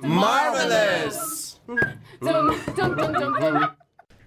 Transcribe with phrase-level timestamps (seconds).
[0.00, 1.60] Marvelous!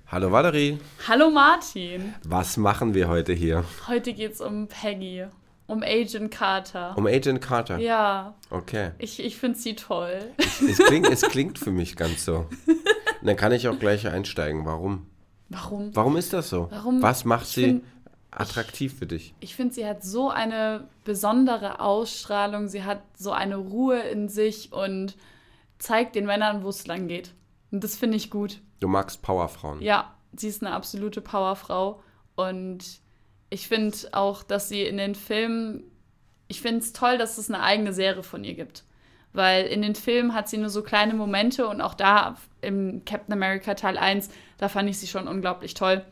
[0.07, 0.77] Hallo Valerie.
[1.07, 2.13] Hallo Martin.
[2.23, 3.63] Was machen wir heute hier?
[3.87, 5.25] Heute geht's um Peggy.
[5.65, 6.95] Um Agent Carter.
[6.95, 7.79] Um Agent Carter?
[7.79, 8.35] Ja.
[8.51, 8.91] Okay.
[8.99, 10.19] Ich, ich finde sie toll.
[10.37, 12.47] Es klingt, es klingt für mich ganz so.
[12.67, 12.77] Und
[13.23, 14.65] dann kann ich auch gleich einsteigen.
[14.65, 15.07] Warum?
[15.49, 15.95] Warum?
[15.95, 16.67] Warum ist das so?
[16.71, 17.01] Warum?
[17.01, 17.83] Was macht Ich sie find-
[18.31, 19.33] attraktiv für dich?
[19.39, 22.67] Ich finde, sie hat so eine besondere Ausstrahlung.
[22.67, 25.15] Sie hat so eine Ruhe in sich und
[25.79, 27.33] zeigt den Männern, wo es lang geht.
[27.71, 28.61] Und das finde ich gut.
[28.79, 29.81] Du magst Powerfrauen.
[29.81, 32.01] Ja, sie ist eine absolute Powerfrau.
[32.35, 33.01] Und
[33.49, 35.83] ich finde auch, dass sie in den Filmen,
[36.47, 38.83] ich finde es toll, dass es eine eigene Serie von ihr gibt.
[39.35, 43.33] Weil in den Filmen hat sie nur so kleine Momente und auch da im Captain
[43.33, 46.05] America Teil 1, da fand ich sie schon unglaublich toll,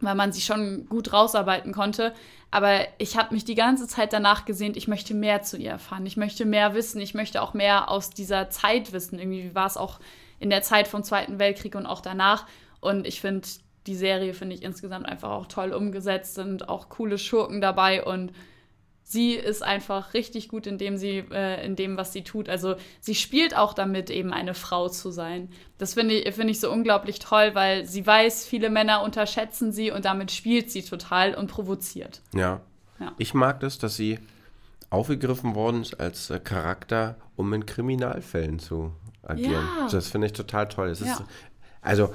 [0.00, 2.14] weil man sie schon gut rausarbeiten konnte.
[2.50, 6.06] Aber ich habe mich die ganze Zeit danach gesehnt, ich möchte mehr zu ihr erfahren,
[6.06, 9.18] ich möchte mehr wissen, ich möchte auch mehr aus dieser Zeit wissen.
[9.18, 10.00] Irgendwie wie war es auch
[10.40, 12.46] in der Zeit vom Zweiten Weltkrieg und auch danach.
[12.80, 13.46] Und ich finde,
[13.86, 18.32] die Serie finde ich insgesamt einfach auch toll umgesetzt, sind auch coole Schurken dabei und
[19.04, 22.48] sie ist einfach richtig gut in dem sie äh, in dem was sie tut.
[22.48, 25.50] Also sie spielt auch damit eben eine Frau zu sein.
[25.78, 29.90] Das finde ich finde ich so unglaublich toll, weil sie weiß, viele Männer unterschätzen sie
[29.90, 32.20] und damit spielt sie total und provoziert.
[32.34, 32.60] Ja.
[32.98, 33.12] Ja.
[33.18, 34.18] Ich mag das, dass sie
[34.90, 39.66] aufgegriffen worden ist als äh, Charakter, um in Kriminalfällen zu agieren.
[39.78, 39.88] Ja.
[39.90, 40.86] Das finde ich total toll.
[40.86, 40.92] Ja.
[40.92, 41.24] ist,
[41.82, 42.14] also,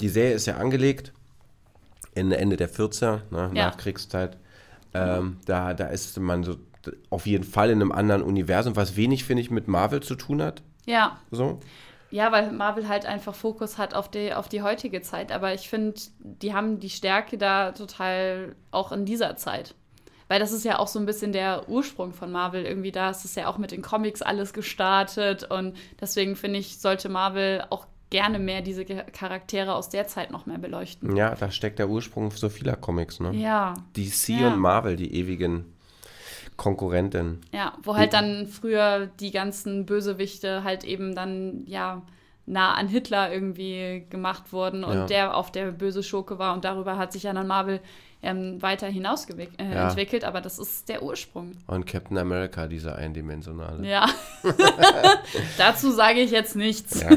[0.00, 1.12] die Serie ist ja angelegt
[2.14, 3.50] in Ende der 40er, ne.
[3.52, 4.38] Nachkriegszeit.
[4.94, 6.56] Ähm, da, da ist man so
[7.10, 10.42] auf jeden Fall in einem anderen Universum, was wenig, finde ich, mit Marvel zu tun
[10.42, 10.62] hat.
[10.86, 11.60] Ja, So.
[12.10, 15.32] Ja, weil Marvel halt einfach Fokus hat auf die, auf die heutige Zeit.
[15.32, 19.74] Aber ich finde, die haben die Stärke da total auch in dieser Zeit.
[20.28, 23.10] Weil das ist ja auch so ein bisschen der Ursprung von Marvel irgendwie da.
[23.10, 25.44] Es ist ja auch mit den Comics alles gestartet.
[25.50, 30.46] Und deswegen finde ich, sollte Marvel auch gerne mehr diese Charaktere aus der Zeit noch
[30.46, 31.16] mehr beleuchten.
[31.16, 33.32] Ja, da steckt der Ursprung so vieler Comics, ne?
[33.34, 33.74] Ja.
[33.96, 34.48] DC Ja.
[34.52, 35.64] und Marvel, die ewigen
[36.56, 37.40] Konkurrenten.
[37.52, 42.02] Ja, wo halt dann früher die ganzen Bösewichte halt eben dann, ja,
[42.46, 45.06] nah an Hitler irgendwie gemacht wurden und Ja.
[45.06, 47.80] der auf der böse Schurke war und darüber hat sich ja dann Marvel
[48.22, 49.88] ähm, weiter hinaus äh, Ja.
[49.88, 51.52] entwickelt, aber das ist der Ursprung.
[51.66, 53.86] Und Captain America, dieser eindimensionale.
[53.86, 54.06] Ja.
[55.58, 57.00] Dazu sage ich jetzt nichts.
[57.00, 57.10] Ja.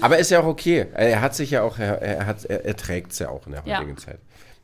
[0.00, 0.86] Aber ist ja auch okay.
[0.94, 3.52] Er hat sich ja auch, er, er, hat- er, er trägt es ja auch in
[3.52, 3.78] der Ja.
[3.78, 4.18] heutigen Zeit.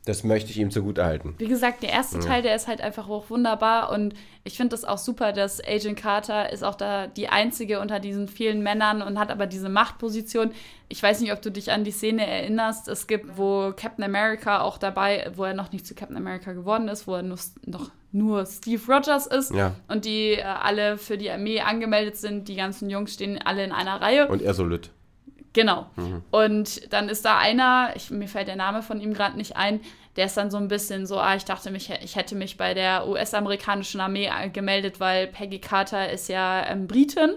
[0.09, 1.35] Das möchte ich ihm zugute halten.
[1.37, 4.83] Wie gesagt, der erste Teil, der ist halt einfach auch wunderbar und ich finde das
[4.83, 9.19] auch super, dass Agent Carter ist auch da die einzige unter diesen vielen Männern und
[9.19, 10.49] hat aber diese Machtposition.
[10.87, 12.87] Ich weiß nicht, ob du dich an die Szene erinnerst.
[12.87, 16.87] Es gibt, wo Captain America auch dabei, wo er noch nicht zu Captain America geworden
[16.87, 17.37] ist, wo er nur,
[17.67, 19.75] noch nur Steve Rogers ist Ja.
[19.87, 22.47] und die äh, alle für die Armee angemeldet sind.
[22.47, 24.27] Die ganzen Jungs stehen alle in einer Reihe.
[24.27, 24.89] Und er so lütt.
[25.53, 25.87] Genau.
[26.31, 29.81] Und dann ist da einer, ich, mir fällt der Name von ihm gerade nicht ein,
[30.15, 32.73] der ist dann so ein bisschen so, ah, ich dachte, mich, ich hätte mich bei
[32.73, 37.35] der US-amerikanischen Armee äh, gemeldet, weil Peggy Carter ist ja ähm, Britin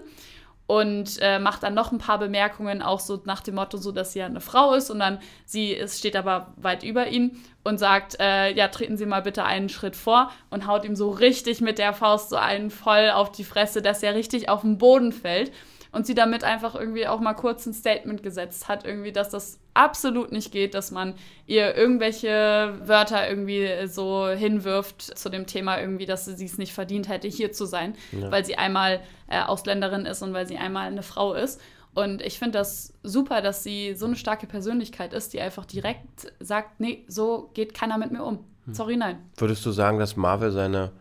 [0.67, 4.13] und äh, macht dann noch ein paar Bemerkungen, auch so nach dem Motto, so dass
[4.13, 7.77] sie ja eine Frau ist und dann sie ist, steht aber weit über ihn und
[7.77, 11.61] sagt, äh, ja, treten Sie mal bitte einen Schritt vor und haut ihm so richtig
[11.61, 15.11] mit der Faust so einen voll auf die Fresse, dass er richtig auf den Boden
[15.11, 15.51] fällt
[15.93, 19.59] und sie damit einfach irgendwie auch mal kurz ein Statement gesetzt hat, irgendwie, dass das
[19.75, 21.13] absolut nicht geht, dass man
[21.45, 27.07] ihr irgendwelche Wörter irgendwie so hinwirft zu dem Thema irgendwie, dass sie es nicht verdient
[27.07, 31.03] hätte, hier zu sein, weil sie einmal äh, Ausländerin ist und weil sie einmal eine
[31.03, 31.61] Frau ist.
[31.93, 36.33] Und ich finde das super, dass sie so eine starke Persönlichkeit ist, die einfach direkt
[36.39, 38.39] sagt, nee, so geht keiner mit mir um.
[38.71, 39.19] Sorry, nein.
[39.37, 40.91] Würdest du sagen, dass Marvel seine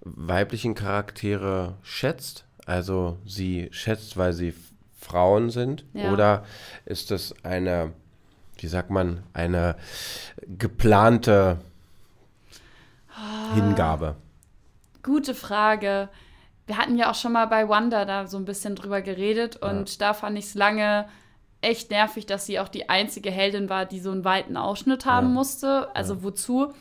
[0.00, 2.46] weiblichen Charaktere schätzt?
[2.66, 4.54] Also sie schätzt, weil sie
[4.98, 5.84] Frauen sind?
[5.94, 6.12] Ja.
[6.12, 6.44] Oder
[6.84, 7.92] ist das eine,
[8.58, 9.76] wie sagt man, eine
[10.58, 11.58] geplante
[13.14, 13.54] Ah.
[13.54, 14.16] Hingabe?
[15.02, 16.08] Gute Frage.
[16.66, 20.00] Wir hatten ja auch schon mal bei Wanda da so ein bisschen drüber geredet und
[20.00, 21.08] da fand ich es lange
[21.62, 25.28] echt nervig, dass sie auch die einzige Heldin war, die so einen weiten Ausschnitt haben
[25.28, 25.32] Ja.
[25.34, 25.94] musste.
[25.94, 26.72] Also wozu?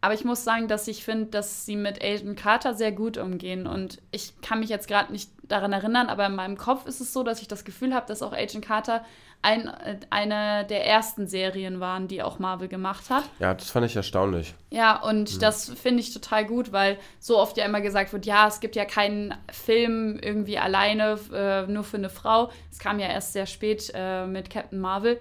[0.00, 3.66] Aber ich muss sagen, dass ich finde, dass sie mit Agent Carter sehr gut umgehen.
[3.66, 7.12] Und ich kann mich jetzt gerade nicht daran erinnern, aber in meinem Kopf ist es
[7.12, 9.04] so, dass ich das Gefühl habe, dass auch Agent Carter
[9.42, 9.70] ein,
[10.10, 13.24] eine der ersten Serien waren, die auch Marvel gemacht hat.
[13.38, 14.54] Ja, das fand ich erstaunlich.
[14.70, 18.48] Ja, und das finde ich total gut, weil so oft ja immer gesagt wird, ja,
[18.48, 22.50] es gibt ja keinen Film irgendwie alleine äh, nur für eine Frau.
[22.72, 25.20] Es kam ja erst sehr spät äh, mit Captain Marvel.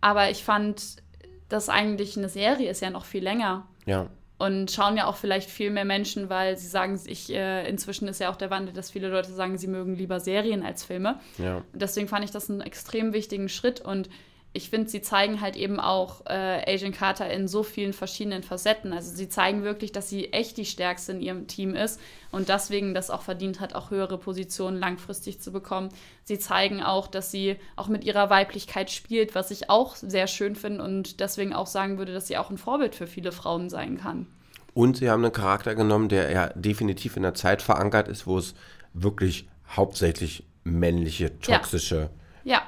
[0.00, 1.02] Aber ich fand,
[1.48, 3.66] das eigentlich eine Serie ist ja noch viel länger.
[3.86, 4.08] Ja.
[4.36, 8.20] Und schauen ja auch vielleicht viel mehr Menschen, weil sie sagen, ich, äh, inzwischen ist
[8.20, 11.20] ja auch der Wandel, dass viele Leute sagen, sie mögen lieber Serien als Filme.
[11.38, 11.62] Ja.
[11.72, 14.08] Deswegen fand ich das einen extrem wichtigen Schritt und
[14.56, 18.92] ich finde, sie zeigen halt eben auch äh, Agent Carter in so vielen verschiedenen Facetten.
[18.92, 22.94] Also sie zeigen wirklich, dass sie echt die Stärkste in ihrem Team ist und deswegen
[22.94, 25.88] das auch verdient hat, auch höhere Positionen langfristig zu bekommen.
[26.22, 30.54] Sie zeigen auch, dass sie auch mit ihrer Weiblichkeit spielt, was ich auch sehr schön
[30.54, 33.98] finde und deswegen auch sagen würde, dass sie auch ein Vorbild für viele Frauen sein
[33.98, 34.28] kann.
[34.72, 38.38] Und sie haben einen Charakter genommen, der ja definitiv in der Zeit verankert ist, wo
[38.38, 38.54] es
[38.92, 42.10] wirklich hauptsächlich männliche, toxische
[42.44, 42.58] Ja.
[42.58, 42.62] ja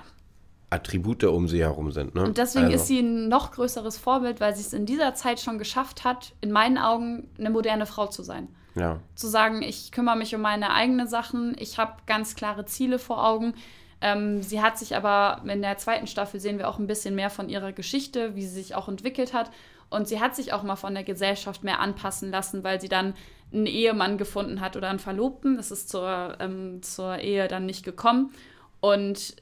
[0.70, 2.14] Attribute um sie herum sind.
[2.14, 2.22] Ne?
[2.22, 2.76] Und deswegen also.
[2.76, 6.32] ist sie ein noch größeres Vorbild, weil sie es in dieser Zeit schon geschafft hat,
[6.40, 8.48] in meinen Augen eine moderne Frau zu sein.
[8.74, 9.00] Ja.
[9.14, 13.24] Zu sagen, ich kümmere mich um meine eigenen Sachen, ich habe ganz klare Ziele vor
[13.24, 13.54] Augen.
[14.00, 17.30] Ähm, sie hat sich aber in der zweiten Staffel sehen wir auch ein bisschen mehr
[17.30, 19.50] von ihrer Geschichte, wie sie sich auch entwickelt hat.
[19.88, 23.14] Und sie hat sich auch mal von der Gesellschaft mehr anpassen lassen, weil sie dann
[23.52, 25.56] einen Ehemann gefunden hat oder einen Verlobten.
[25.56, 28.32] Das ist zur, ähm, zur Ehe dann nicht gekommen.
[28.80, 29.36] Und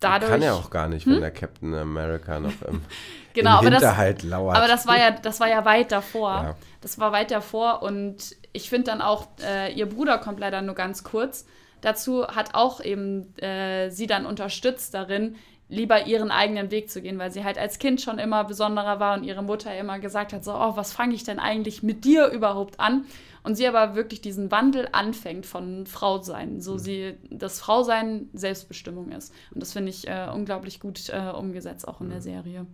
[0.00, 0.30] dadurch.
[0.30, 1.14] Kann ja auch gar nicht, hm?
[1.14, 2.82] wenn der Captain America noch im,
[3.34, 4.56] genau, im Hinterhalt das, lauert.
[4.56, 6.30] Aber das war ja, das war ja weit davor.
[6.30, 6.56] Ja.
[6.80, 10.74] Das war weit davor und ich finde dann auch, äh, ihr Bruder kommt leider nur
[10.74, 11.46] ganz kurz.
[11.80, 15.36] Dazu hat auch eben äh, sie dann unterstützt darin,
[15.70, 19.16] lieber ihren eigenen Weg zu gehen, weil sie halt als Kind schon immer besonderer war
[19.16, 22.26] und ihre Mutter immer gesagt hat, so, oh, was fange ich denn eigentlich mit dir
[22.28, 23.04] überhaupt an?
[23.42, 26.78] Und sie aber wirklich diesen Wandel anfängt von Frausein, so mhm.
[26.78, 29.32] sie, das Frausein Selbstbestimmung ist.
[29.54, 32.10] Und das finde ich äh, unglaublich gut äh, umgesetzt, auch in mhm.
[32.10, 32.66] der Serie.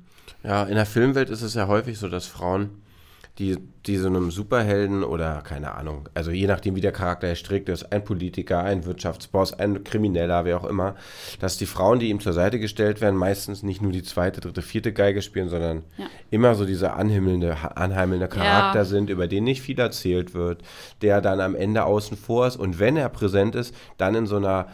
[0.42, 2.82] Ja, in der Filmwelt ist es ja häufig so, dass Frauen
[3.38, 7.68] die, die so einem Superhelden oder keine Ahnung, also je nachdem, wie der Charakter erstrickt
[7.68, 10.94] ist, ein Politiker, ein Wirtschaftsboss, ein Krimineller, wer auch immer,
[11.38, 14.62] dass die Frauen, die ihm zur Seite gestellt werden, meistens nicht nur die zweite, dritte,
[14.62, 16.06] vierte Geige spielen, sondern ja.
[16.30, 18.84] immer so dieser anhimmelnde, anheimelnde Charakter ja.
[18.84, 20.62] sind, über den nicht viel erzählt wird,
[21.02, 24.36] der dann am Ende außen vor ist und wenn er präsent ist, dann in so
[24.36, 24.68] einer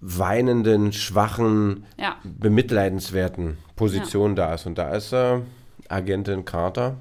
[0.00, 2.16] weinenden, schwachen, ja.
[2.24, 4.66] bemitleidenswerten Position da ist.
[4.66, 5.40] Und da ist äh,
[5.88, 6.96] Agentin Carter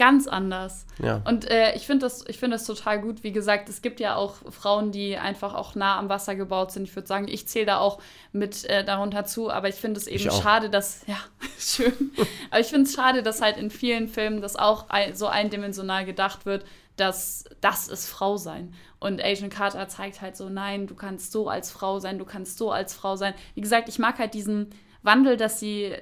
[0.00, 0.86] ganz anders.
[0.98, 1.20] Ja.
[1.26, 3.22] Und äh, ich finde das, find das total gut.
[3.22, 6.84] Wie gesagt, es gibt ja auch Frauen, die einfach auch nah am Wasser gebaut sind.
[6.84, 8.00] Ich würde sagen, ich zähle da auch
[8.32, 11.18] mit äh, darunter zu, aber ich finde es eben schade, dass, ja,
[11.58, 12.12] schön.
[12.50, 16.46] aber ich finde es schade, dass halt in vielen Filmen das auch so eindimensional gedacht
[16.46, 16.64] wird,
[16.96, 18.72] dass das ist Frau sein.
[19.00, 22.56] Und Agent Carter zeigt halt so, nein, du kannst so als Frau sein, du kannst
[22.56, 23.34] so als Frau sein.
[23.54, 24.70] Wie gesagt, ich mag halt diesen
[25.02, 25.94] Wandel, dass sie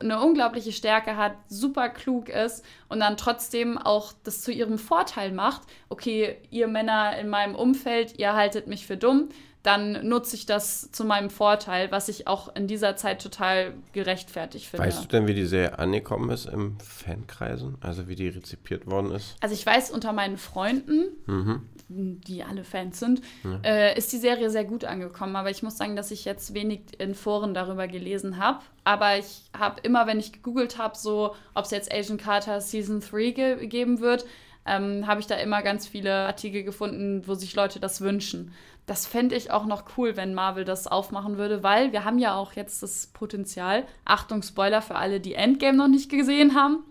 [0.00, 5.32] eine unglaubliche Stärke hat, super klug ist und dann trotzdem auch das zu ihrem Vorteil
[5.32, 5.62] macht.
[5.88, 9.28] Okay, ihr Männer in meinem Umfeld, ihr haltet mich für dumm,
[9.66, 14.66] dann nutze ich das zu meinem Vorteil, was ich auch in dieser Zeit total gerechtfertigt
[14.66, 14.86] finde.
[14.86, 17.76] Weißt du denn, wie die Serie angekommen ist im Fankreisen?
[17.80, 19.34] Also wie die rezipiert worden ist?
[19.40, 21.62] Also ich weiß, unter meinen Freunden, mhm.
[21.88, 23.60] Die alle Fans sind, ja.
[23.62, 25.36] äh, ist die Serie sehr gut angekommen.
[25.36, 28.60] Aber ich muss sagen, dass ich jetzt wenig in Foren darüber gelesen habe.
[28.84, 33.00] Aber ich habe immer, wenn ich gegoogelt habe, so, ob es jetzt Asian Carter Season
[33.00, 34.24] 3 ge geben wird,
[34.66, 38.52] ähm, habe ich da immer ganz viele Artikel gefunden, wo sich Leute das wünschen.
[38.86, 42.36] Das fände ich auch noch cool, wenn Marvel das aufmachen würde, weil wir haben ja
[42.36, 46.84] auch jetzt das Potenzial, Achtung, Spoiler für alle, die Endgame noch nicht gesehen haben.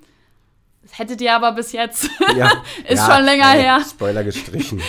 [0.85, 2.09] Das hättet ihr aber bis jetzt.
[2.37, 2.51] Ja,
[2.87, 3.81] ist ja, schon länger äh, her.
[3.87, 4.79] Spoiler gestrichen.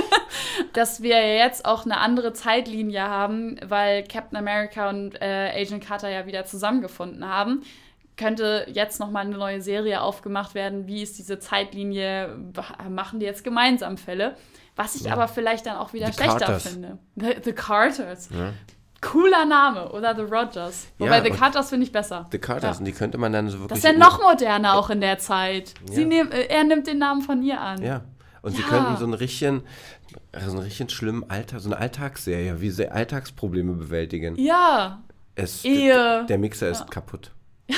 [0.72, 6.08] Dass wir jetzt auch eine andere Zeitlinie haben, weil Captain America und äh, Agent Carter
[6.08, 7.62] ja wieder zusammengefunden haben
[8.16, 10.88] könnte jetzt noch mal eine neue Serie aufgemacht werden.
[10.88, 12.36] Wie ist diese Zeitlinie?
[12.90, 14.36] Machen die jetzt gemeinsam Fälle?
[14.76, 15.12] Was ich ja.
[15.12, 16.68] aber vielleicht dann auch wieder The schlechter Carters.
[16.68, 16.98] finde.
[17.16, 18.28] The, The Carters.
[18.30, 18.52] Ja.
[19.00, 19.90] Cooler Name.
[19.92, 20.88] Oder The Rogers.
[20.98, 22.26] Wobei ja, The Carters finde ich besser.
[22.32, 22.76] The Carters.
[22.76, 22.78] Ja.
[22.78, 23.68] Und die könnte man dann so wirklich.
[23.68, 25.74] Das ist ja noch moderner auch in der Zeit.
[25.90, 27.82] Sie nehm, äh, er nimmt den Namen von ihr an.
[27.82, 28.02] Ja.
[28.42, 29.62] Und sie könnten so einen richtigen,
[30.32, 34.36] so einen richtigen schlimmen Alltag, so eine Alltagsserie, wie sie Alltagsprobleme bewältigen.
[34.36, 35.02] Ja.
[35.34, 36.24] Es, Ehe.
[36.28, 37.32] Der Mixer ist kaputt.
[37.66, 37.76] Ja.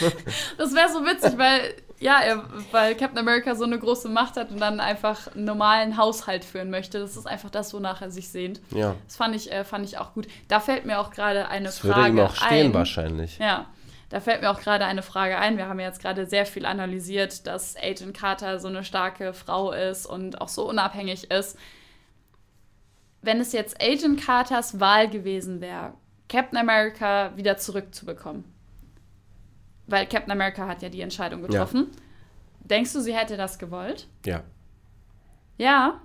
[0.58, 4.50] das wäre so witzig, weil ja, er, weil Captain America so eine große Macht hat
[4.50, 6.98] und dann einfach einen normalen Haushalt führen möchte.
[6.98, 8.60] Das ist einfach das, wonach er sich sehnt.
[8.70, 8.94] Ja.
[9.06, 10.26] Das fand ich, äh, fand ich auch gut.
[10.48, 12.16] Da fällt mir auch gerade eine das Frage ein.
[12.16, 12.74] würde ihm auch stehen ein.
[12.74, 13.38] wahrscheinlich.
[13.38, 13.66] Ja.
[14.08, 15.56] Da fällt mir auch gerade eine Frage ein.
[15.56, 20.06] Wir haben jetzt gerade sehr viel analysiert, dass Agent Carter so eine starke Frau ist
[20.06, 21.58] und auch so unabhängig ist.
[23.22, 25.94] Wenn es jetzt Agent Carters Wahl gewesen wäre,
[26.28, 28.44] Captain America wieder zurückzubekommen,
[29.86, 31.88] weil Captain America hat ja die Entscheidung getroffen.
[31.90, 32.00] Ja.
[32.68, 34.08] Denkst du, sie hätte das gewollt?
[34.24, 34.42] Ja.
[35.58, 36.00] Ja?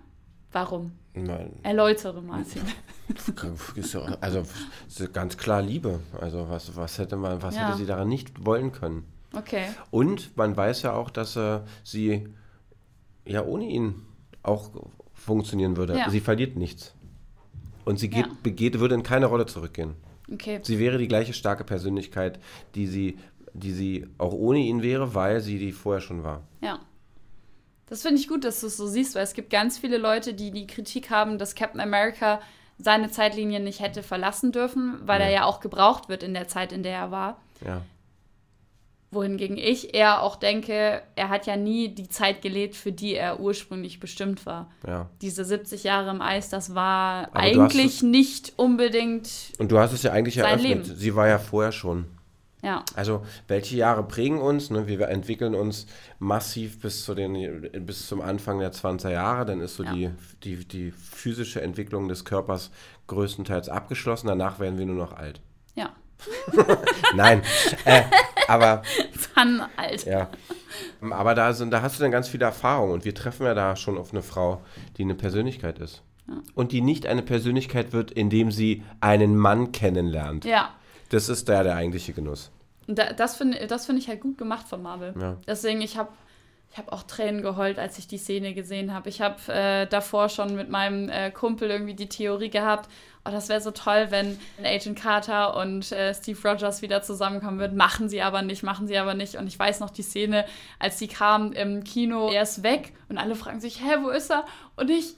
[0.51, 0.91] Warum?
[1.13, 1.53] Nein.
[1.63, 2.61] Erläutere, Martin.
[4.21, 4.43] also
[5.11, 5.99] ganz klar Liebe.
[6.19, 7.67] Also was, was hätte man, was ja.
[7.67, 9.05] hätte sie daran nicht wollen können?
[9.33, 9.65] Okay.
[9.91, 12.27] Und man weiß ja auch, dass äh, sie
[13.25, 13.95] ja ohne ihn
[14.43, 14.69] auch
[15.13, 15.97] funktionieren würde.
[15.97, 16.09] Ja.
[16.09, 16.93] Sie verliert nichts.
[17.85, 18.33] Und sie geht, ja.
[18.43, 19.95] begeht, würde in keine Rolle zurückgehen.
[20.31, 20.59] Okay.
[20.63, 22.39] Sie wäre die gleiche starke Persönlichkeit,
[22.75, 23.17] die sie,
[23.53, 26.43] die sie auch ohne ihn wäre, weil sie die vorher schon war.
[26.61, 26.79] Ja.
[27.87, 30.33] Das finde ich gut, dass du es so siehst, weil es gibt ganz viele Leute,
[30.33, 32.39] die die Kritik haben, dass Captain America
[32.77, 35.27] seine Zeitlinie nicht hätte verlassen dürfen, weil ja.
[35.27, 37.41] er ja auch gebraucht wird in der Zeit, in der er war.
[37.65, 37.81] Ja.
[39.13, 43.41] Wohingegen ich eher auch denke, er hat ja nie die Zeit gelebt, für die er
[43.41, 44.71] ursprünglich bestimmt war.
[44.87, 45.09] Ja.
[45.21, 49.29] Diese 70 Jahre im Eis, das war Aber eigentlich nicht unbedingt.
[49.57, 50.63] Und du hast es ja eigentlich eröffnet.
[50.63, 50.83] Leben.
[50.85, 52.05] Sie war ja vorher schon.
[52.61, 52.83] Ja.
[52.95, 54.69] Also, welche Jahre prägen uns?
[54.69, 54.87] Ne?
[54.87, 55.87] Wir entwickeln uns
[56.19, 59.45] massiv bis, zu den, bis zum Anfang der 20er Jahre.
[59.45, 59.93] Dann ist so ja.
[59.93, 60.11] die,
[60.43, 62.71] die, die physische Entwicklung des Körpers
[63.07, 64.27] größtenteils abgeschlossen.
[64.27, 65.41] Danach werden wir nur noch alt.
[65.75, 65.89] Ja.
[67.15, 67.41] Nein,
[67.85, 68.03] äh,
[68.47, 68.83] aber.
[69.35, 70.05] Dann alt.
[70.05, 70.29] Ja.
[71.09, 73.75] Aber da, sind, da hast du dann ganz viele Erfahrungen und wir treffen ja da
[73.75, 74.61] schon auf eine Frau,
[74.97, 76.03] die eine Persönlichkeit ist.
[76.27, 76.35] Ja.
[76.53, 80.45] Und die nicht eine Persönlichkeit wird, indem sie einen Mann kennenlernt.
[80.45, 80.69] Ja.
[81.11, 82.51] Das ist da der eigentliche Genuss.
[82.87, 85.13] Da, das finde das find ich halt gut gemacht von Marvel.
[85.19, 85.37] Ja.
[85.45, 86.09] Deswegen, ich habe
[86.71, 89.09] ich habe auch Tränen geheult, als ich die Szene gesehen habe.
[89.09, 92.89] Ich habe äh, davor schon mit meinem äh, Kumpel irgendwie die Theorie gehabt,
[93.25, 97.75] oh, das wäre so toll, wenn Agent Carter und äh, Steve Rogers wieder zusammenkommen würden.
[97.75, 99.35] Machen sie aber nicht, machen sie aber nicht.
[99.35, 100.45] Und ich weiß noch die Szene,
[100.79, 104.31] als sie kam im Kino, er ist weg und alle fragen sich, hä, wo ist
[104.31, 104.45] er?
[104.77, 105.17] Und ich,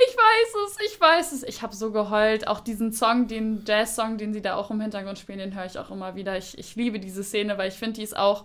[0.00, 1.42] ich weiß es, ich weiß es.
[1.42, 2.46] Ich habe so geheult.
[2.46, 5.78] Auch diesen Song, den Jazz-Song, den sie da auch im Hintergrund spielen, den höre ich
[5.78, 6.38] auch immer wieder.
[6.38, 8.44] Ich, ich liebe diese Szene, weil ich finde, die ist auch,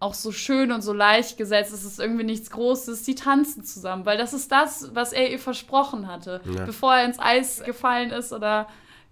[0.00, 1.74] auch so schön und so leicht gesetzt.
[1.74, 3.02] Es ist irgendwie nichts Großes.
[3.02, 6.40] Die tanzen zusammen, weil das ist das, was er ihr versprochen hatte.
[6.44, 6.64] Ja.
[6.64, 8.66] Bevor er ins Eis gefallen ist oder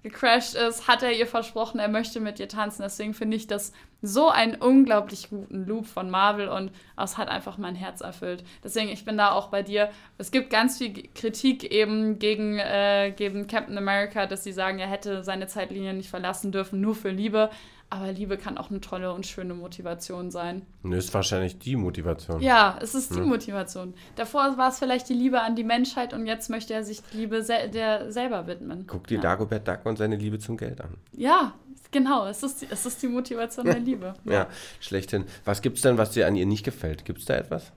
[0.09, 2.83] gecrashed ist, hat er ihr versprochen, er möchte mit ihr tanzen.
[2.83, 3.73] Deswegen finde ich das
[4.03, 8.45] so einen unglaublich guten Loop von Marvel und es hat einfach mein Herz erfüllt.
[8.63, 9.91] Deswegen, ich bin da auch bei dir.
[10.19, 14.89] Es gibt ganz viel Kritik eben gegen, äh, gegen Captain America, dass sie sagen, er
[14.89, 17.51] hätte seine Zeitlinie nicht verlassen dürfen, nur für Liebe.
[17.88, 20.62] Aber Liebe kann auch eine tolle und schöne Motivation sein.
[20.83, 22.40] Ist wahrscheinlich die Motivation.
[22.40, 23.25] Ja, es ist die ja.
[23.25, 23.95] Motivation.
[24.16, 27.19] Davor war es vielleicht die Liebe an die Menschheit und jetzt möchte er sich die
[27.19, 28.87] Liebe se der selber widmen.
[28.88, 29.21] Guck dir ja.
[29.21, 30.97] Dagobert Duck und seine Liebe zum Geld an.
[31.12, 31.55] Ja,
[31.93, 32.26] genau.
[32.26, 34.14] Es ist, die, es ist die Motivation der Liebe.
[34.25, 34.49] Ja, ja
[34.81, 35.25] schlechthin.
[35.45, 37.05] Was gibt es denn, was dir an ihr nicht gefällt?
[37.05, 37.71] Gibt es da etwas?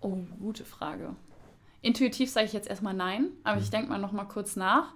[0.00, 1.14] Oh, gute Frage.
[1.82, 3.62] Intuitiv sage ich jetzt erstmal nein, aber hm.
[3.62, 4.94] ich denke mal noch mal kurz nach.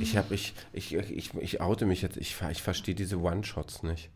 [0.00, 4.10] Ich habe ich, ich, ich, ich oute mich jetzt, ich, ich verstehe diese One-Shots nicht.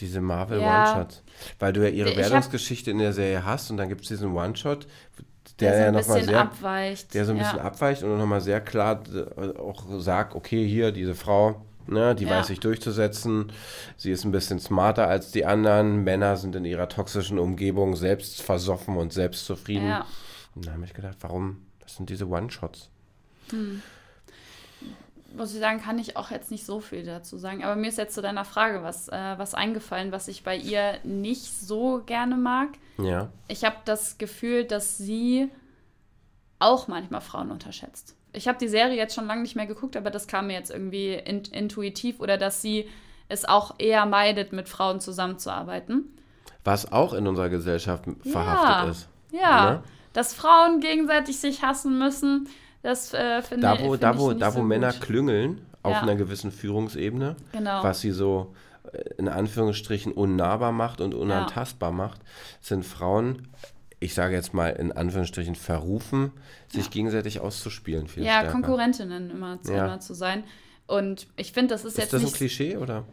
[0.00, 0.94] Diese Marvel ja.
[0.94, 1.22] One-Shots.
[1.58, 4.32] Weil du ja ihre ich Werdungsgeschichte in der Serie hast und dann gibt es diesen
[4.32, 4.86] One-Shot,
[5.60, 7.14] der, der so ja nochmal sehr abweicht.
[7.14, 7.44] Der so ein ja.
[7.44, 12.24] bisschen abweicht und nochmal sehr klar äh, auch sagt, okay, hier, diese Frau, ne, die
[12.24, 12.30] ja.
[12.30, 13.52] weiß sich durchzusetzen,
[13.96, 18.42] sie ist ein bisschen smarter als die anderen, Männer sind in ihrer toxischen Umgebung selbst
[18.42, 19.88] versoffen und selbstzufrieden.
[19.88, 20.06] Ja.
[20.54, 22.88] Und da habe ich gedacht, warum, das sind diese One-Shots.
[23.50, 23.82] Hm
[25.36, 27.64] muss ich sagen, kann ich auch jetzt nicht so viel dazu sagen.
[27.64, 30.98] Aber mir ist jetzt zu deiner Frage was, äh, was eingefallen, was ich bei ihr
[31.04, 32.70] nicht so gerne mag.
[32.98, 33.28] Ja.
[33.48, 35.50] Ich habe das Gefühl, dass sie
[36.58, 38.16] auch manchmal Frauen unterschätzt.
[38.32, 40.70] Ich habe die Serie jetzt schon lange nicht mehr geguckt, aber das kam mir jetzt
[40.70, 42.88] irgendwie in, intuitiv oder dass sie
[43.28, 46.16] es auch eher meidet, mit Frauen zusammenzuarbeiten.
[46.64, 49.08] Was auch in unserer Gesellschaft verhaftet ja, ist.
[49.32, 49.82] Ja, ne?
[50.12, 52.48] dass Frauen gegenseitig sich hassen müssen
[52.82, 55.02] das äh, finde da, wo, find da, wo, da, wo so Männer gut.
[55.02, 56.02] klüngeln auf ja.
[56.02, 57.82] einer gewissen Führungsebene, genau.
[57.82, 58.54] was sie so
[58.92, 61.96] äh, in Anführungsstrichen unnahbar macht und unantastbar ja.
[61.96, 62.20] macht,
[62.60, 63.48] sind Frauen,
[64.00, 66.32] ich sage jetzt mal in Anführungsstrichen, verrufen,
[66.68, 66.90] sich ja.
[66.90, 68.08] gegenseitig auszuspielen.
[68.08, 68.52] Viel ja, stärker.
[68.52, 70.44] Konkurrentinnen immer zu, immer zu sein.
[70.86, 72.12] Und ich finde, das ist, ist jetzt.
[72.12, 73.04] Ist das ein Klischee oder?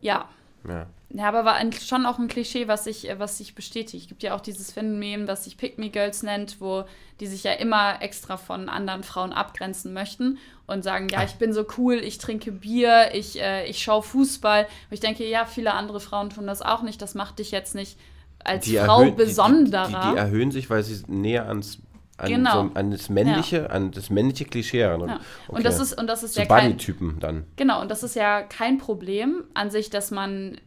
[0.00, 0.28] Ja.
[0.68, 0.86] Ja.
[1.14, 4.04] Ja, aber war ein, schon auch ein Klischee, was sich, was sich bestätigt.
[4.04, 6.84] Es gibt ja auch dieses Phänomen, was sich Pick Me Girls nennt, wo
[7.20, 11.52] die sich ja immer extra von anderen Frauen abgrenzen möchten und sagen, ja, ich bin
[11.52, 14.62] so cool, ich trinke Bier, ich, äh, ich schaue Fußball.
[14.62, 17.02] Und ich denke, ja, viele andere Frauen tun das auch nicht.
[17.02, 17.98] Das macht dich jetzt nicht
[18.42, 19.86] als die Frau erhöhen, besonderer.
[19.88, 21.78] Die, die, die, erhöhen sich, weil sie näher ans
[22.18, 22.68] an, genau.
[22.68, 23.66] so, an das männliche, ja.
[23.66, 25.08] an das männliche Klischee heran.
[25.08, 25.14] Ja.
[25.48, 25.56] Okay.
[25.56, 27.44] Und das ist und das ist so ja kein Typen dann.
[27.56, 30.58] Genau und das ist ja kein Problem an sich, dass man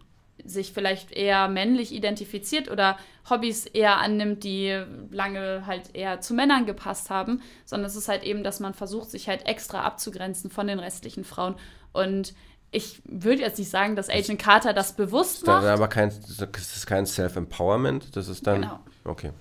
[0.43, 2.97] sich vielleicht eher männlich identifiziert oder
[3.29, 8.23] Hobbys eher annimmt, die lange halt eher zu Männern gepasst haben, sondern es ist halt
[8.23, 11.55] eben, dass man versucht, sich halt extra abzugrenzen von den restlichen Frauen.
[11.93, 12.35] Und
[12.71, 15.63] ich würde jetzt nicht sagen, dass Agent Carter das bewusst macht.
[15.63, 18.61] Das ist aber kein, das ist kein Self-Empowerment, das ist dann.
[18.61, 18.79] Genau.
[19.05, 19.31] Okay.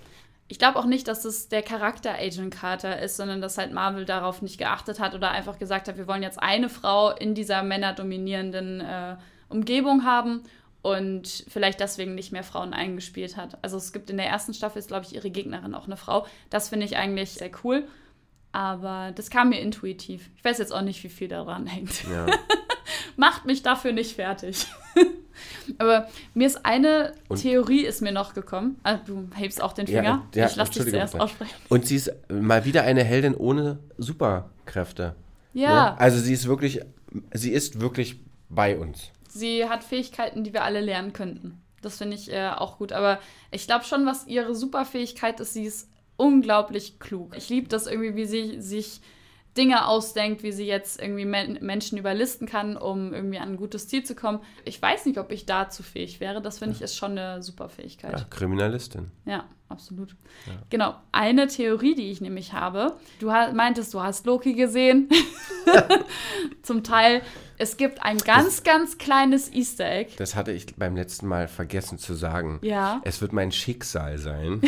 [0.48, 4.04] Ich glaube auch nicht, dass es der Charakter Agent Carter ist, sondern dass halt Marvel
[4.04, 7.62] darauf nicht geachtet hat oder einfach gesagt hat, wir wollen jetzt eine Frau in dieser
[7.62, 9.16] männerdominierenden äh,
[9.48, 10.42] Umgebung haben
[10.82, 13.56] und vielleicht deswegen nicht mehr Frauen eingespielt hat.
[13.62, 16.26] Also es gibt in der ersten Staffel, glaube ich ihre Gegnerin auch eine Frau.
[16.50, 17.88] Das finde ich eigentlich sehr cool.
[18.54, 20.30] Aber das kam mir intuitiv.
[20.36, 22.04] Ich weiß jetzt auch nicht, wie viel daran hängt.
[22.04, 22.26] Ja.
[23.16, 24.68] Macht mich dafür nicht fertig.
[25.78, 28.78] Aber mir ist eine und Theorie ist mir noch gekommen.
[28.84, 30.24] Also, du hebst auch den Finger.
[30.32, 31.52] Ja, ja, ich lasse dich zuerst aussprechen.
[31.68, 35.16] Und sie ist mal wieder eine Heldin ohne Superkräfte.
[35.52, 35.90] Ja.
[35.90, 36.00] Ne?
[36.00, 36.80] Also sie ist wirklich,
[37.32, 39.10] sie ist wirklich bei uns.
[39.28, 41.60] Sie hat Fähigkeiten, die wir alle lernen könnten.
[41.82, 42.92] Das finde ich äh, auch gut.
[42.92, 43.18] Aber
[43.50, 47.36] ich glaube schon, was ihre Superfähigkeit ist, sie ist unglaublich klug.
[47.36, 49.00] Ich liebe das irgendwie, wie sie sich
[49.56, 53.86] Dinge ausdenkt, wie sie jetzt irgendwie Men Menschen überlisten kann, um irgendwie an ein gutes
[53.88, 54.40] Ziel zu kommen.
[54.64, 56.42] Ich weiß nicht, ob ich dazu fähig wäre.
[56.42, 58.12] Das finde ich ist schon eine super Fähigkeit.
[58.12, 59.10] Ja, Kriminalistin.
[59.24, 60.16] Ja, absolut.
[60.46, 60.52] Ja.
[60.70, 60.94] Genau.
[61.12, 62.96] Eine Theorie, die ich nämlich habe.
[63.20, 65.08] Du meintest, du hast Loki gesehen.
[66.62, 67.22] Zum Teil.
[67.56, 70.14] Es gibt ein ganz, das, ganz kleines Easter Egg.
[70.16, 72.58] Das hatte ich beim letzten Mal vergessen zu sagen.
[72.62, 73.00] Ja.
[73.04, 74.60] Es wird mein Schicksal sein.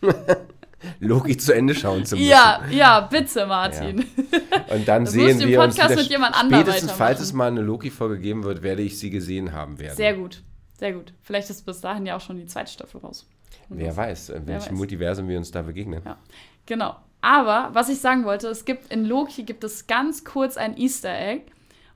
[1.00, 2.28] Loki zu Ende schauen zu müssen.
[2.28, 3.98] Ja, ja, bitte, Martin.
[3.98, 4.74] Ja.
[4.74, 8.18] Und dann das sehen wir uns wieder, mit jemand spätestens, falls es mal eine Loki-Folge
[8.18, 9.96] geben wird, werde ich sie gesehen haben werden.
[9.96, 10.42] Sehr gut,
[10.78, 11.12] sehr gut.
[11.22, 13.26] Vielleicht ist bis dahin ja auch schon die zweite Staffel raus.
[13.68, 16.02] Wer weiß, in welchem Multiversum wir uns da begegnen.
[16.04, 16.18] Ja,
[16.66, 16.96] genau.
[17.20, 21.16] Aber was ich sagen wollte, es gibt in Loki gibt es ganz kurz ein Easter
[21.16, 21.44] Egg,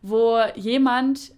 [0.00, 1.32] wo jemand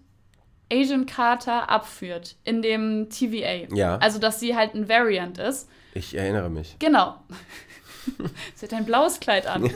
[0.71, 3.75] Agent Carter abführt in dem TVA.
[3.75, 3.97] Ja.
[3.97, 5.69] Also dass sie halt ein Variant ist.
[5.99, 6.76] Ich erinnere mich.
[6.78, 7.17] Genau.
[8.55, 9.69] Sie hat ein blaues Kleid an.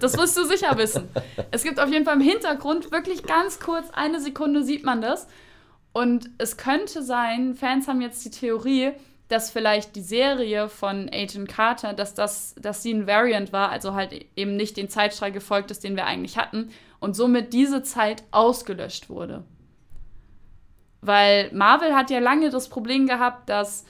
[0.00, 1.08] Das wirst du sicher wissen.
[1.50, 5.28] Es gibt auf jeden Fall im Hintergrund wirklich ganz kurz, eine Sekunde sieht man das.
[5.92, 8.92] Und es könnte sein, Fans haben jetzt die Theorie,
[9.28, 13.94] dass vielleicht die Serie von Agent Carter, dass, das, dass sie ein Variant war, also
[13.94, 18.24] halt eben nicht den Zeitstrahl gefolgt ist, den wir eigentlich hatten, und somit diese Zeit
[18.30, 19.44] ausgelöscht wurde.
[21.02, 23.84] Weil Marvel hat ja lange das Problem gehabt, dass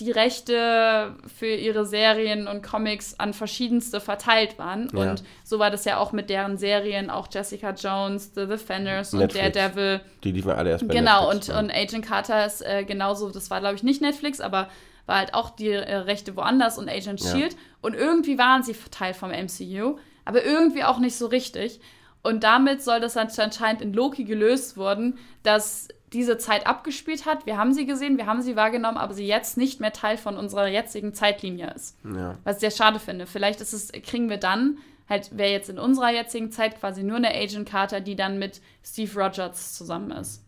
[0.00, 4.88] die Rechte für ihre Serien und Comics an verschiedenste verteilt waren.
[4.92, 5.10] Ja.
[5.10, 9.46] Und so war das ja auch mit deren Serien, auch Jessica Jones, The Defenders Netflix.
[9.46, 10.00] und Daredevil.
[10.24, 11.60] Die liefen alle erst bei Genau, Netflix, und, ja.
[11.60, 14.68] und Agent Carter ist äh, genauso, das war glaube ich nicht Netflix, aber
[15.06, 17.30] war halt auch die äh, Rechte woanders und Agent ja.
[17.32, 17.56] Shield.
[17.80, 21.80] Und irgendwie waren sie Teil vom MCU, aber irgendwie auch nicht so richtig.
[22.22, 27.46] Und damit soll das anscheinend in Loki gelöst worden, dass diese Zeit abgespielt hat.
[27.46, 30.36] Wir haben sie gesehen, wir haben sie wahrgenommen, aber sie jetzt nicht mehr Teil von
[30.36, 31.96] unserer jetzigen Zeitlinie ist.
[32.04, 32.38] Ja.
[32.44, 33.26] Was ich sehr schade finde.
[33.26, 37.16] Vielleicht ist es, kriegen wir dann, halt, wäre jetzt in unserer jetzigen Zeit quasi nur
[37.16, 40.44] eine Agent Carter, die dann mit Steve Rogers zusammen ist.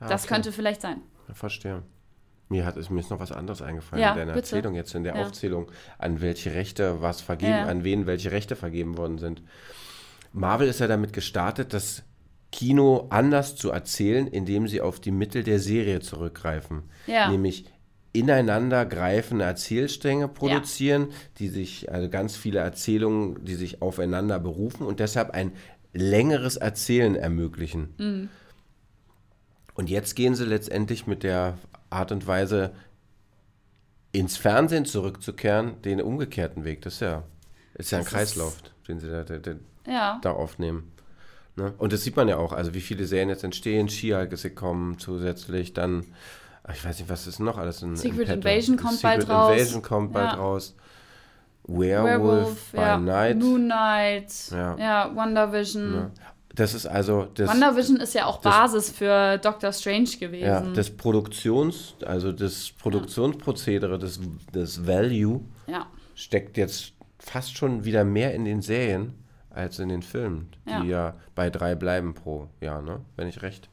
[0.00, 0.34] Ja, das okay.
[0.34, 1.00] könnte vielleicht sein.
[1.28, 1.82] Ja, verstehe.
[2.48, 4.56] Mir, hat, mir ist noch was anderes eingefallen ja, in deiner bitte.
[4.56, 8.98] Erzählung jetzt, in der Aufzählung, an welche Rechte was vergeben, an wen welche Rechte vergeben
[8.98, 9.42] worden sind.
[10.32, 12.02] Marvel ist ja damit gestartet, dass
[12.52, 16.84] Kino anders zu erzählen, indem sie auf die Mittel der Serie zurückgreifen.
[17.06, 17.28] Ja.
[17.28, 17.64] Nämlich
[18.12, 21.16] ineinander greifende Erzählstränge produzieren, ja.
[21.38, 25.52] die sich, also ganz viele Erzählungen, die sich aufeinander berufen und deshalb ein
[25.94, 27.94] längeres Erzählen ermöglichen.
[27.98, 28.28] Mhm.
[29.74, 31.56] Und jetzt gehen sie letztendlich mit der
[31.88, 32.72] Art und Weise
[34.12, 36.82] ins Fernsehen zurückzukehren, den umgekehrten Weg.
[36.82, 37.22] Das ist ja,
[37.74, 40.18] ist ja ein Kreislauf, den sie da, den, ja.
[40.22, 40.92] da aufnehmen.
[41.56, 41.74] Ne?
[41.78, 43.88] Und das sieht man ja auch, also wie viele Serien jetzt entstehen.
[43.88, 46.04] She-Hulk ist gekommen zusätzlich, dann,
[46.72, 49.46] ich weiß nicht, was ist noch alles in Secret in Invasion kommt Secret bald raus.
[49.48, 50.74] Secret Invasion kommt bald raus.
[51.64, 52.98] Werewolf, Werewolf by ja.
[52.98, 53.38] Night.
[53.38, 54.32] Moon Knight.
[54.50, 55.94] Ja, ja WandaVision.
[55.94, 56.10] Ja.
[56.54, 57.28] Das ist also.
[57.34, 60.44] Das, WandaVision ist ja auch das, Basis für Doctor Strange gewesen.
[60.44, 64.18] Ja, das Produktions-, also das Produktionsprozedere, das,
[64.52, 65.86] das Value ja.
[66.14, 69.21] steckt jetzt fast schon wieder mehr in den Serien
[69.54, 73.00] als in den Filmen, die ja, ja bei drei bleiben pro Jahr, ne?
[73.16, 73.68] wenn ich recht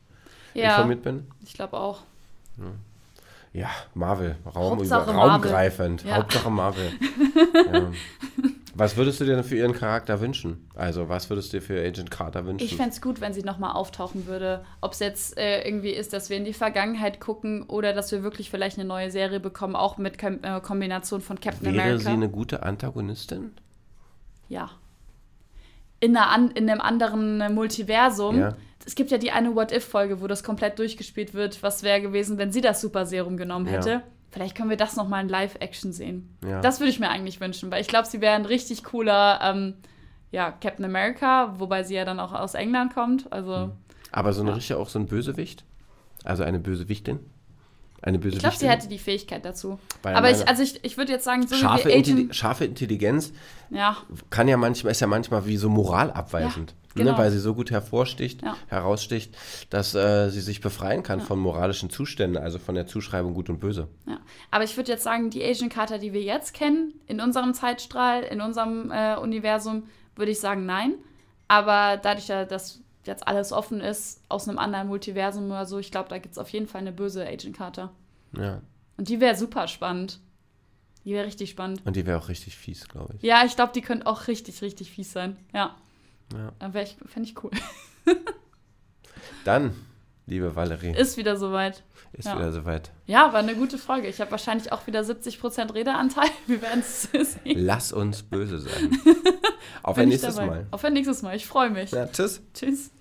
[0.53, 1.27] ja, informiert bin.
[1.43, 2.01] Ich glaube auch.
[3.53, 6.03] Ja, Marvel, Raum über, raumgreifend.
[6.03, 6.11] Marvel.
[6.11, 6.17] Ja.
[6.17, 6.91] Hauptsache Marvel.
[7.73, 7.91] ja.
[8.75, 10.69] Was würdest du dir denn für ihren Charakter wünschen?
[10.75, 12.63] Also, was würdest du dir für Agent Carter wünschen?
[12.63, 14.63] Ich fände es gut, wenn sie nochmal auftauchen würde.
[14.79, 18.23] Ob es jetzt äh, irgendwie ist, dass wir in die Vergangenheit gucken oder dass wir
[18.23, 21.89] wirklich vielleicht eine neue Serie bekommen, auch mit Kom äh, Kombination von Captain Wäre America.
[21.89, 23.51] Wäre sie eine gute Antagonistin?
[24.47, 24.69] Ja
[25.99, 28.39] in, einer, in einem anderen Multiversum.
[28.39, 28.55] Ja.
[28.85, 31.62] Es gibt ja die eine What-If-Folge, wo das komplett durchgespielt wird.
[31.62, 33.89] Was wäre gewesen, wenn sie das Super Serum genommen hätte?
[33.89, 34.03] Ja.
[34.31, 36.38] Vielleicht können wir das nochmal in Live-Action sehen.
[36.45, 36.62] Ja.
[36.62, 39.73] Das würde ich mir eigentlich wünschen, weil ich glaube, sie wäre ein richtig cooler ähm,
[40.31, 43.31] ja, Captain America, wobei sie ja dann auch aus England kommt.
[43.31, 43.71] Also, hm.
[44.12, 44.55] Aber so eine ja.
[44.55, 45.65] richtige auch so ein Bösewicht?
[46.23, 47.19] Also eine Bösewichtin?
[48.01, 49.79] Eine böse Ich glaube, sie hätte die Fähigkeit dazu.
[50.03, 53.33] Weil Aber ich, also ich, ich würde jetzt sagen, so Scharfe, Intelli scharfe Intelligenz
[53.69, 53.97] ja,
[54.29, 56.71] kann ja manchmal, ist ja manchmal wie so moralabweisend.
[56.71, 57.12] Ja, genau.
[57.12, 57.17] ne?
[57.17, 58.55] Weil sie so gut hervorsticht, Ja.
[58.67, 59.35] heraussticht,
[59.69, 63.59] dass äh, sie sich befreien kann von moralischen Zuständen, also von der Zuschreibung Gut und
[63.59, 63.88] Böse.
[64.07, 64.19] ja.
[64.51, 68.23] Aber ich würde jetzt sagen, die Agent Carter, die wir jetzt kennen, in unserem Zeitstrahl,
[68.23, 69.83] in unserem äh, Universum,
[70.15, 70.95] würde ich sagen, nein.
[71.47, 75.91] Aber dadurch, ja, dass jetzt alles offen ist, aus einem anderen Multiversum oder so, ich
[75.91, 77.91] glaube, da gibt es auf jeden Fall eine böse Agent Carter.
[78.35, 78.62] Ja.
[78.97, 80.19] Und die wäre super spannend.
[81.05, 81.81] Die wäre richtig spannend.
[81.85, 83.23] Und die wäre auch richtig fies, glaube ich.
[83.23, 85.38] Ja, ich glaube, die könnte auch richtig, richtig fies sein.
[85.53, 85.75] Ja.
[86.33, 86.51] Ja.
[86.59, 87.51] Dann ich, fände ich cool.
[89.45, 89.73] Dann,
[90.29, 91.83] liebe Valerie, Ist wieder soweit.
[92.13, 92.37] ist ja.
[92.37, 92.91] wieder soweit.
[93.05, 94.07] Ja, war eine gute Folge.
[94.07, 96.29] Ich habe wahrscheinlich auch wieder 70% Redeanteil.
[96.47, 97.57] Wir werden es sehen.
[97.65, 98.99] Lass uns böse sein.
[99.83, 100.35] Auf ein nächstes.
[100.37, 100.67] Mal.
[100.71, 101.35] Auf ein nächstes Mal.
[101.35, 101.91] Ich freue mich.
[101.91, 102.41] Ja, tschüss.
[102.53, 102.91] Tschüss.